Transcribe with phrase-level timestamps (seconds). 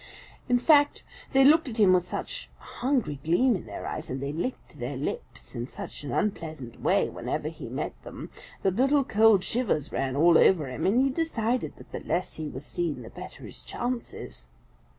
[0.49, 4.19] In fact, they looked at him with such a hungry gleam in their eyes, and
[4.19, 8.31] they licked their lips in such an unpleasant way whenever he met them,
[8.63, 12.47] that little cold shivers ran all over him and he decided that the less he
[12.47, 14.47] was seen the better his chances.